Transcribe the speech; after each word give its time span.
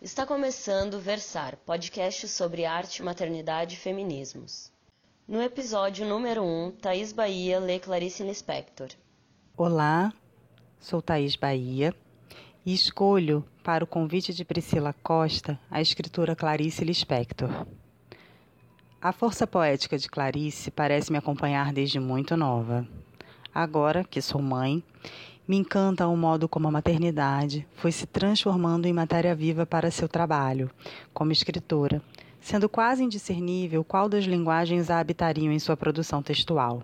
Está 0.00 0.24
começando 0.24 1.00
Versar, 1.00 1.56
podcast 1.66 2.28
sobre 2.28 2.64
arte, 2.64 3.02
maternidade 3.02 3.74
e 3.74 3.78
feminismos. 3.78 4.70
No 5.26 5.42
episódio 5.42 6.06
número 6.06 6.40
1, 6.44 6.70
Thaís 6.80 7.12
Bahia 7.12 7.58
lê 7.58 7.80
Clarice 7.80 8.22
Lispector. 8.22 8.90
Olá, 9.56 10.12
sou 10.78 11.02
Thaís 11.02 11.34
Bahia 11.34 11.92
e 12.64 12.72
escolho 12.72 13.44
para 13.64 13.82
o 13.82 13.88
convite 13.88 14.32
de 14.32 14.44
Priscila 14.44 14.92
Costa 15.02 15.58
a 15.68 15.80
escritora 15.80 16.36
Clarice 16.36 16.84
Lispector. 16.84 17.66
A 19.02 19.10
força 19.10 19.48
poética 19.48 19.98
de 19.98 20.08
Clarice 20.08 20.70
parece 20.70 21.10
me 21.10 21.18
acompanhar 21.18 21.72
desde 21.72 21.98
muito 21.98 22.36
nova. 22.36 22.86
Agora 23.52 24.04
que 24.04 24.22
sou 24.22 24.40
mãe, 24.40 24.80
me 25.48 25.56
encanta 25.56 26.06
o 26.06 26.14
modo 26.14 26.46
como 26.46 26.68
a 26.68 26.70
maternidade 26.70 27.66
foi 27.76 27.90
se 27.90 28.06
transformando 28.06 28.84
em 28.84 28.92
matéria 28.92 29.34
viva 29.34 29.64
para 29.64 29.90
seu 29.90 30.06
trabalho 30.06 30.70
como 31.14 31.32
escritora, 31.32 32.02
sendo 32.38 32.68
quase 32.68 33.02
indiscernível 33.02 33.82
qual 33.82 34.10
das 34.10 34.24
linguagens 34.24 34.90
a 34.90 34.98
habitariam 35.00 35.50
em 35.50 35.58
sua 35.58 35.74
produção 35.74 36.22
textual. 36.22 36.82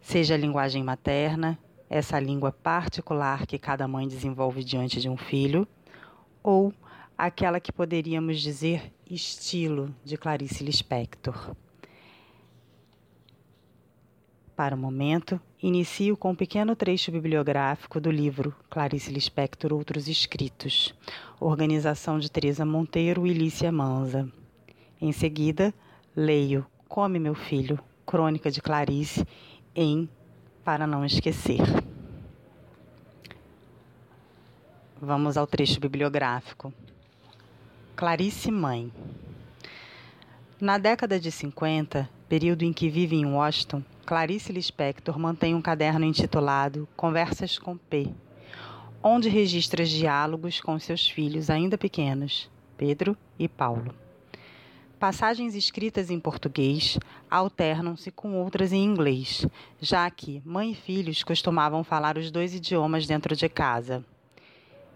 Seja 0.00 0.34
a 0.34 0.38
linguagem 0.38 0.82
materna, 0.82 1.56
essa 1.88 2.18
língua 2.18 2.50
particular 2.50 3.46
que 3.46 3.56
cada 3.56 3.86
mãe 3.86 4.08
desenvolve 4.08 4.64
diante 4.64 5.00
de 5.00 5.08
um 5.08 5.16
filho, 5.16 5.66
ou 6.42 6.74
aquela 7.16 7.60
que 7.60 7.70
poderíamos 7.70 8.40
dizer 8.40 8.92
estilo 9.08 9.94
de 10.04 10.16
Clarice 10.16 10.64
Lispector. 10.64 11.54
Para 14.56 14.74
o 14.74 14.78
momento, 14.78 15.38
inicio 15.62 16.16
com 16.16 16.30
um 16.30 16.34
pequeno 16.34 16.74
trecho 16.74 17.12
bibliográfico 17.12 18.00
do 18.00 18.10
livro 18.10 18.56
Clarice 18.70 19.12
Lispector 19.12 19.70
Outros 19.70 20.08
Escritos, 20.08 20.94
organização 21.38 22.18
de 22.18 22.30
Teresa 22.30 22.64
Monteiro 22.64 23.26
e 23.26 23.34
Lícia 23.34 23.70
Manza. 23.70 24.26
Em 24.98 25.12
seguida, 25.12 25.74
leio 26.16 26.64
Come 26.88 27.18
Meu 27.18 27.34
Filho, 27.34 27.78
Crônica 28.06 28.50
de 28.50 28.62
Clarice, 28.62 29.26
em 29.74 30.08
Para 30.64 30.86
Não 30.86 31.04
Esquecer. 31.04 31.60
Vamos 34.98 35.36
ao 35.36 35.46
trecho 35.46 35.78
bibliográfico. 35.78 36.72
Clarice 37.94 38.50
Mãe. 38.50 38.90
Na 40.58 40.78
década 40.78 41.20
de 41.20 41.30
50, 41.30 42.08
período 42.26 42.62
em 42.62 42.72
que 42.72 42.88
vive 42.88 43.16
em 43.16 43.26
Washington, 43.26 43.84
Clarice 44.06 44.52
Lispector 44.52 45.18
mantém 45.18 45.52
um 45.56 45.60
caderno 45.60 46.04
intitulado 46.04 46.88
Conversas 46.96 47.58
com 47.58 47.76
P, 47.76 48.08
onde 49.02 49.28
registra 49.28 49.84
diálogos 49.84 50.60
com 50.60 50.78
seus 50.78 51.10
filhos 51.10 51.50
ainda 51.50 51.76
pequenos, 51.76 52.48
Pedro 52.78 53.16
e 53.36 53.48
Paulo. 53.48 53.92
Passagens 54.96 55.56
escritas 55.56 56.08
em 56.08 56.20
português 56.20 57.00
alternam-se 57.28 58.12
com 58.12 58.34
outras 58.34 58.72
em 58.72 58.84
inglês, 58.84 59.44
já 59.80 60.08
que 60.08 60.40
mãe 60.44 60.70
e 60.70 60.76
filhos 60.76 61.24
costumavam 61.24 61.82
falar 61.82 62.16
os 62.16 62.30
dois 62.30 62.54
idiomas 62.54 63.08
dentro 63.08 63.34
de 63.34 63.48
casa. 63.48 64.04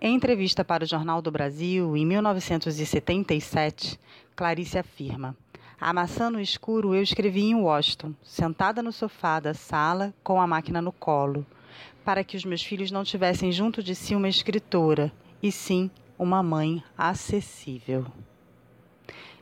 Em 0.00 0.16
entrevista 0.16 0.64
para 0.64 0.82
o 0.82 0.86
Jornal 0.86 1.22
do 1.22 1.30
Brasil, 1.30 1.96
em 1.96 2.04
1977, 2.04 4.00
Clarice 4.34 4.76
afirma: 4.76 5.36
A 5.78 5.92
maçã 5.92 6.30
no 6.30 6.40
escuro 6.40 6.94
eu 6.94 7.02
escrevi 7.02 7.42
em 7.42 7.54
Washington, 7.54 8.14
sentada 8.22 8.82
no 8.82 8.90
sofá 8.90 9.38
da 9.38 9.52
sala 9.52 10.14
com 10.24 10.40
a 10.40 10.46
máquina 10.46 10.80
no 10.80 10.90
colo, 10.90 11.44
para 12.02 12.24
que 12.24 12.36
os 12.36 12.46
meus 12.46 12.62
filhos 12.62 12.90
não 12.90 13.04
tivessem 13.04 13.52
junto 13.52 13.82
de 13.82 13.94
si 13.94 14.14
uma 14.14 14.28
escritora, 14.28 15.12
e 15.42 15.52
sim 15.52 15.90
uma 16.18 16.42
mãe 16.42 16.82
acessível. 16.96 18.06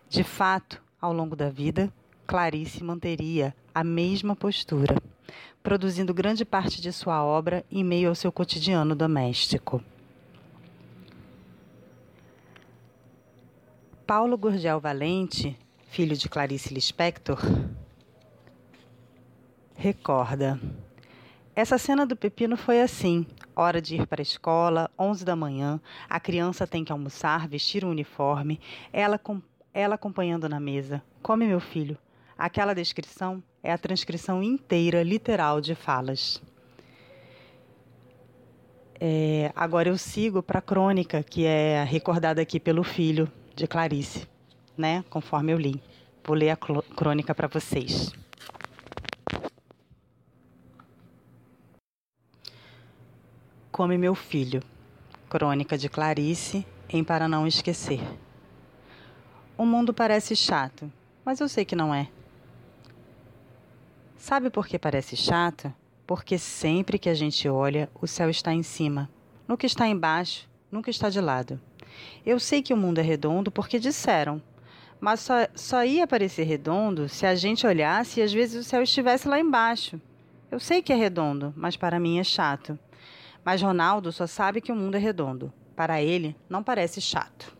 De 0.08 0.24
fato, 0.24 0.82
ao 1.00 1.12
longo 1.12 1.36
da 1.36 1.50
vida, 1.50 1.92
Clarice 2.26 2.82
manteria 2.82 3.54
a 3.72 3.84
mesma 3.84 4.34
postura, 4.34 5.00
produzindo 5.62 6.12
grande 6.12 6.44
parte 6.44 6.82
de 6.82 6.92
sua 6.92 7.24
obra 7.24 7.64
em 7.70 7.84
meio 7.84 8.08
ao 8.08 8.14
seu 8.14 8.32
cotidiano 8.32 8.96
doméstico. 8.96 9.80
Paulo 14.04 14.36
Gurgel 14.36 14.80
Valente, 14.80 15.56
filho 15.94 16.16
de 16.16 16.28
Clarice 16.28 16.74
Lispector, 16.74 17.38
recorda. 19.76 20.60
Essa 21.54 21.78
cena 21.78 22.04
do 22.04 22.16
pepino 22.16 22.56
foi 22.56 22.82
assim: 22.82 23.24
hora 23.54 23.80
de 23.80 23.94
ir 23.94 24.06
para 24.08 24.20
a 24.20 24.24
escola, 24.24 24.90
11 24.98 25.24
da 25.24 25.36
manhã, 25.36 25.80
a 26.10 26.18
criança 26.18 26.66
tem 26.66 26.84
que 26.84 26.90
almoçar, 26.90 27.46
vestir 27.46 27.84
o 27.84 27.86
um 27.86 27.90
uniforme, 27.92 28.60
ela, 28.92 29.20
ela 29.72 29.94
acompanhando 29.94 30.48
na 30.48 30.58
mesa. 30.58 31.00
Come, 31.22 31.46
meu 31.46 31.60
filho. 31.60 31.96
Aquela 32.36 32.74
descrição 32.74 33.40
é 33.62 33.72
a 33.72 33.78
transcrição 33.78 34.42
inteira, 34.42 35.00
literal, 35.00 35.60
de 35.60 35.76
falas. 35.76 36.42
É, 38.98 39.52
agora 39.54 39.88
eu 39.88 39.96
sigo 39.96 40.42
para 40.42 40.58
a 40.58 40.62
crônica, 40.62 41.22
que 41.22 41.46
é 41.46 41.84
recordada 41.84 42.42
aqui 42.42 42.58
pelo 42.58 42.82
filho, 42.82 43.30
de 43.54 43.68
Clarice, 43.68 44.26
né? 44.76 45.04
Conforme 45.10 45.52
eu 45.52 45.58
li. 45.58 45.82
Vou 46.24 46.36
ler 46.36 46.50
a 46.50 46.56
crônica 46.56 47.34
para 47.34 47.48
vocês. 47.48 48.12
Come 53.70 53.98
meu 53.98 54.14
filho. 54.14 54.62
Crônica 55.28 55.76
de 55.76 55.88
Clarice 55.88 56.64
em 56.88 57.02
Para 57.02 57.26
Não 57.26 57.46
Esquecer. 57.46 58.00
O 59.56 59.66
mundo 59.66 59.92
parece 59.92 60.36
chato, 60.36 60.90
mas 61.24 61.40
eu 61.40 61.48
sei 61.48 61.64
que 61.64 61.76
não 61.76 61.94
é. 61.94 62.08
Sabe 64.16 64.48
por 64.48 64.66
que 64.66 64.78
parece 64.78 65.16
chato? 65.16 65.72
Porque 66.06 66.38
sempre 66.38 66.98
que 66.98 67.08
a 67.08 67.14
gente 67.14 67.48
olha, 67.48 67.90
o 68.00 68.06
céu 68.06 68.30
está 68.30 68.52
em 68.52 68.62
cima. 68.62 69.10
No 69.46 69.56
que 69.56 69.66
está 69.66 69.86
embaixo, 69.86 70.48
nunca 70.70 70.88
está 70.88 71.08
de 71.10 71.20
lado. 71.20 71.60
Eu 72.24 72.40
sei 72.40 72.62
que 72.62 72.72
o 72.72 72.76
mundo 72.76 72.98
é 72.98 73.02
redondo 73.02 73.50
porque 73.50 73.78
disseram, 73.78 74.40
mas 75.04 75.20
só, 75.20 75.34
só 75.54 75.84
ia 75.84 76.06
parecer 76.06 76.44
redondo 76.44 77.10
se 77.10 77.26
a 77.26 77.34
gente 77.34 77.66
olhasse 77.66 78.20
e 78.20 78.22
às 78.22 78.32
vezes 78.32 78.64
o 78.64 78.66
céu 78.66 78.82
estivesse 78.82 79.28
lá 79.28 79.38
embaixo. 79.38 80.00
Eu 80.50 80.58
sei 80.58 80.80
que 80.80 80.94
é 80.94 80.96
redondo, 80.96 81.52
mas 81.54 81.76
para 81.76 82.00
mim 82.00 82.18
é 82.18 82.24
chato. 82.24 82.78
Mas 83.44 83.60
Ronaldo 83.60 84.10
só 84.10 84.26
sabe 84.26 84.62
que 84.62 84.72
o 84.72 84.74
mundo 84.74 84.94
é 84.94 84.98
redondo. 84.98 85.52
Para 85.76 86.00
ele, 86.00 86.34
não 86.48 86.62
parece 86.62 87.02
chato. 87.02 87.54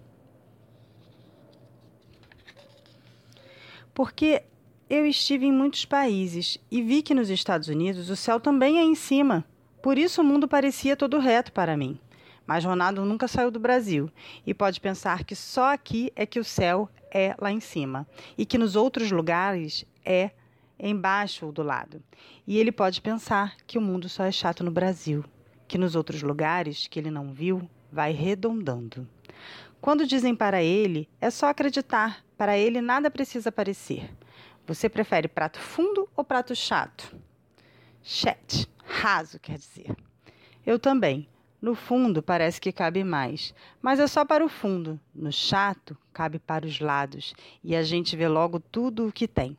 Porque 3.93 4.43
eu 4.89 5.05
estive 5.05 5.45
em 5.45 5.53
muitos 5.53 5.85
países 5.85 6.59
e 6.71 6.81
vi 6.81 7.03
que 7.03 7.15
nos 7.15 7.29
Estados 7.29 7.69
Unidos 7.69 8.09
o 8.09 8.17
céu 8.17 8.41
também 8.41 8.79
é 8.79 8.83
em 8.83 8.95
cima. 8.95 9.45
Por 9.83 9.99
isso 9.99 10.23
o 10.23 10.25
mundo 10.25 10.49
parecia 10.49 10.97
todo 10.97 11.19
reto 11.19 11.53
para 11.53 11.77
mim. 11.77 12.01
Mas 12.47 12.65
Ronaldo 12.65 13.05
nunca 13.05 13.29
saiu 13.29 13.51
do 13.51 13.61
Brasil 13.61 14.11
e 14.47 14.55
pode 14.55 14.81
pensar 14.81 15.25
que 15.25 15.37
só 15.37 15.75
aqui 15.75 16.11
é 16.17 16.25
que 16.25 16.41
o 16.41 16.45
céu 16.45 16.89
é 17.15 17.37
lá 17.41 17.53
em 17.53 17.61
cima 17.61 18.07
e 18.37 18.45
que 18.45 18.59
nos 18.59 18.75
outros 18.75 19.13
lugares 19.13 19.87
é 20.05 20.33
embaixo 20.79 21.47
ou 21.47 21.53
do 21.53 21.63
lado. 21.63 22.03
E 22.45 22.59
ele 22.59 22.73
pode 22.73 23.01
pensar 23.01 23.57
que 23.67 23.79
o 23.79 23.81
mundo 23.81 24.09
só 24.09 24.25
é 24.25 24.33
chato 24.33 24.65
no 24.65 24.73
Brasil, 24.73 25.25
que 25.69 25.79
nos 25.79 25.95
outros 25.95 26.21
lugares 26.21 26.89
que 26.89 26.99
ele 26.99 27.11
não 27.11 27.33
viu 27.33 27.71
vai 27.91 28.11
redondando. 28.11 29.09
Quando 29.81 30.07
dizem 30.07 30.35
para 30.35 30.63
ele, 30.63 31.09
é 31.21 31.31
só 31.31 31.47
acreditar, 31.47 32.25
para 32.37 32.59
ele 32.59 32.81
nada 32.81 33.11
precisa 33.11 33.53
parecer. 33.53 34.11
Você 34.67 34.89
prefere 34.89 35.29
prato 35.29 35.59
fundo 35.59 36.09
ou 36.17 36.25
prato 36.25 36.57
chato? 36.57 37.15
Chat, 38.03 38.69
raso 38.83 39.39
quer 39.39 39.59
dizer. 39.59 39.95
Eu 40.67 40.79
também. 40.79 41.29
No 41.65 41.75
fundo, 41.75 42.23
parece 42.23 42.61
que 42.61 42.71
cabe 42.71 43.03
mais, 43.03 43.55
mas 43.81 43.99
é 43.99 44.07
só 44.07 44.23
para 44.23 44.45
o 44.45 44.51
fundo. 44.51 45.01
No 45.15 45.33
chato, 45.33 45.97
cabe 46.13 46.39
para 46.39 46.67
os 46.67 46.79
lados 46.79 47.33
e 47.63 47.75
a 47.75 47.83
gente 47.83 48.15
vê 48.15 48.29
logo 48.29 48.61
tudo 48.61 49.09
o 49.09 49.11
que 49.11 49.27
tem. 49.27 49.57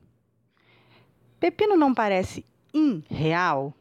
Pepino 1.40 1.76
não 1.76 1.96
parece 1.96 2.46
irreal? 2.72 3.74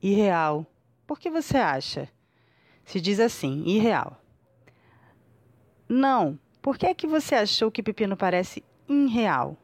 Irreal. 0.00 0.64
Por 1.06 1.20
que 1.20 1.28
você 1.28 1.58
acha? 1.58 2.08
Se 2.82 2.98
diz 2.98 3.20
assim, 3.20 3.62
irreal. 3.66 4.18
Não. 5.86 6.38
Por 6.62 6.78
que 6.78 6.86
é 6.86 6.94
que 6.94 7.06
você 7.06 7.34
achou 7.34 7.70
que 7.70 7.82
pepino 7.82 8.16
parece 8.16 8.64
irreal? 8.88 9.54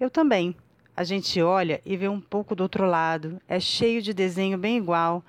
Eu 0.00 0.08
também. 0.08 0.56
A 0.96 1.04
gente 1.04 1.42
olha 1.42 1.82
e 1.84 1.98
vê 1.98 2.08
um 2.08 2.18
pouco 2.18 2.56
do 2.56 2.62
outro 2.62 2.86
lado. 2.86 3.42
É 3.46 3.60
cheio 3.60 4.00
de 4.00 4.14
desenho 4.14 4.56
bem 4.56 4.78
igual. 4.78 5.22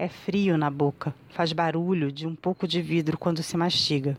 É 0.00 0.08
frio 0.08 0.56
na 0.56 0.70
boca, 0.70 1.12
faz 1.30 1.52
barulho 1.52 2.12
de 2.12 2.24
um 2.24 2.36
pouco 2.36 2.68
de 2.68 2.80
vidro 2.80 3.18
quando 3.18 3.42
se 3.42 3.56
mastiga. 3.56 4.16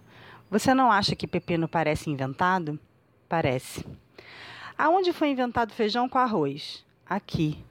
Você 0.51 0.73
não 0.73 0.91
acha 0.91 1.15
que 1.15 1.25
pepino 1.25 1.69
parece 1.69 2.09
inventado? 2.09 2.77
Parece. 3.29 3.85
Aonde 4.77 5.13
foi 5.13 5.29
inventado 5.29 5.71
feijão 5.71 6.09
com 6.09 6.17
arroz? 6.17 6.85
Aqui. 7.05 7.63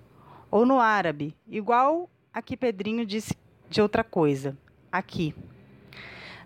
Ou 0.51 0.65
no 0.65 0.81
árabe, 0.81 1.35
igual 1.47 2.09
a 2.33 2.41
que 2.41 2.57
Pedrinho 2.57 3.05
disse 3.05 3.37
de 3.69 3.83
outra 3.83 4.03
coisa. 4.03 4.57
Aqui. 4.91 5.35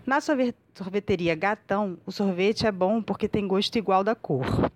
Na 0.05 0.19
sorveteria 0.19 1.33
Gatão, 1.33 1.97
o 2.05 2.11
sorvete 2.11 2.67
é 2.67 2.73
bom 2.73 3.01
porque 3.01 3.29
tem 3.29 3.47
gosto 3.47 3.77
igual 3.77 4.03
da 4.03 4.13
cor. 4.13 4.69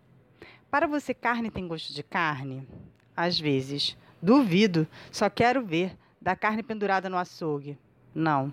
Para 0.72 0.88
você, 0.88 1.14
carne 1.14 1.52
tem 1.52 1.68
gosto 1.68 1.94
de 1.94 2.02
carne? 2.02 2.66
Às 3.14 3.38
vezes. 3.38 3.98
Duvido, 4.22 4.88
só 5.12 5.30
quero 5.30 5.66
ver 5.66 5.98
da 6.28 6.36
carne 6.36 6.62
pendurada 6.62 7.08
no 7.08 7.18
açougue. 7.18 7.78
Não. 8.14 8.52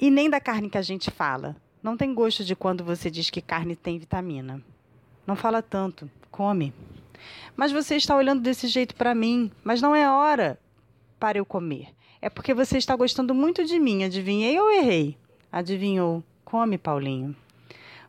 E 0.00 0.10
nem 0.10 0.28
da 0.28 0.40
carne 0.40 0.68
que 0.68 0.76
a 0.76 0.82
gente 0.82 1.08
fala. 1.08 1.54
Não 1.80 1.96
tem 1.96 2.12
gosto 2.12 2.44
de 2.44 2.56
quando 2.56 2.82
você 2.82 3.08
diz 3.08 3.30
que 3.30 3.40
carne 3.40 3.76
tem 3.76 4.00
vitamina. 4.00 4.60
Não 5.24 5.36
fala 5.36 5.62
tanto, 5.62 6.10
come. 6.32 6.74
Mas 7.54 7.70
você 7.70 7.94
está 7.94 8.16
olhando 8.16 8.42
desse 8.42 8.66
jeito 8.66 8.96
para 8.96 9.14
mim, 9.14 9.48
mas 9.62 9.80
não 9.80 9.94
é 9.94 10.10
hora 10.10 10.58
para 11.20 11.38
eu 11.38 11.46
comer. 11.46 11.94
É 12.20 12.28
porque 12.28 12.52
você 12.52 12.78
está 12.78 12.96
gostando 12.96 13.32
muito 13.32 13.64
de 13.64 13.78
mim. 13.78 14.02
Adivinhei 14.02 14.58
ou 14.58 14.72
errei? 14.72 15.16
Adivinhou. 15.52 16.20
Come, 16.44 16.76
Paulinho. 16.76 17.36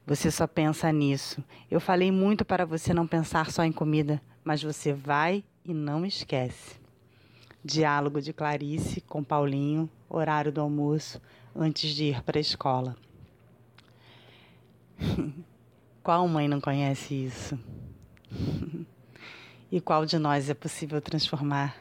Você 0.03 0.31
só 0.31 0.47
pensa 0.47 0.91
nisso. 0.91 1.43
Eu 1.69 1.79
falei 1.79 2.11
muito 2.11 2.43
para 2.43 2.65
você 2.65 2.91
não 2.91 3.05
pensar 3.05 3.51
só 3.51 3.63
em 3.63 3.71
comida, 3.71 4.19
mas 4.43 4.63
você 4.63 4.93
vai 4.93 5.43
e 5.63 5.75
não 5.75 6.03
esquece. 6.03 6.83
Diálogo 7.65 8.21
de 8.21 8.31
Clarice 8.31 9.01
com 9.01 9.23
Paulinho, 9.23 9.89
horário 10.07 10.51
do 10.51 10.61
almoço, 10.61 11.19
antes 11.55 11.95
de 11.95 12.03
ir 12.03 12.21
para 12.21 12.37
a 12.37 12.39
escola. 12.39 12.95
qual 16.03 16.27
mãe 16.27 16.47
não 16.47 16.61
conhece 16.61 17.15
isso? 17.15 17.59
e 19.71 19.81
qual 19.81 20.05
de 20.05 20.19
nós 20.19 20.47
é 20.47 20.53
possível 20.53 21.01
transformar 21.01 21.75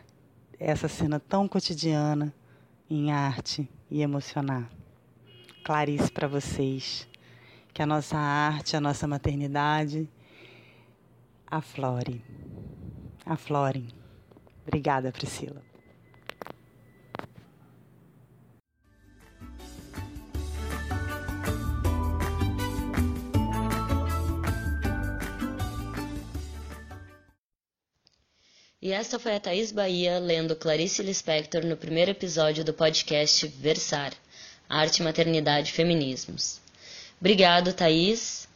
essa 0.58 0.88
cena 0.88 1.20
tão 1.20 1.46
cotidiana 1.46 2.32
em 2.88 3.12
arte 3.12 3.68
e 3.90 4.00
emocionar? 4.00 4.70
Clarice 5.62 6.10
para 6.10 6.26
vocês 6.26 7.06
que 7.74 7.82
a 7.82 7.86
nossa 7.86 8.16
arte, 8.16 8.74
a 8.74 8.80
nossa 8.80 9.06
maternidade 9.06 10.08
aflore. 11.46 12.24
Aflorem. 13.26 13.88
Obrigada, 14.66 15.12
Priscila. 15.12 15.73
E 28.84 28.92
esta 28.92 29.18
foi 29.18 29.34
a 29.34 29.40
Thaís 29.40 29.72
Bahia 29.72 30.18
lendo 30.18 30.54
Clarice 30.54 31.02
Lispector 31.02 31.64
no 31.64 31.74
primeiro 31.74 32.10
episódio 32.10 32.62
do 32.62 32.74
podcast 32.74 33.46
Versar 33.46 34.12
Arte, 34.68 35.02
Maternidade 35.02 35.70
e 35.70 35.72
Feminismos. 35.72 36.60
Obrigado, 37.18 37.72
Thaís. 37.72 38.46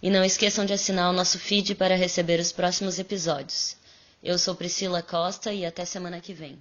E 0.00 0.08
não 0.08 0.24
esqueçam 0.24 0.64
de 0.64 0.72
assinar 0.72 1.10
o 1.10 1.12
nosso 1.12 1.36
feed 1.36 1.74
para 1.74 1.96
receber 1.96 2.38
os 2.38 2.52
próximos 2.52 3.00
episódios. 3.00 3.76
Eu 4.22 4.38
sou 4.38 4.54
Priscila 4.54 5.02
Costa 5.02 5.52
e 5.52 5.66
até 5.66 5.84
semana 5.84 6.20
que 6.20 6.32
vem. 6.32 6.56